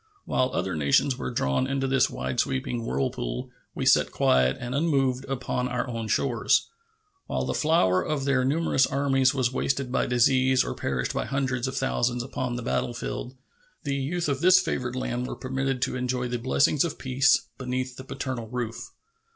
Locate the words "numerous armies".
8.43-9.35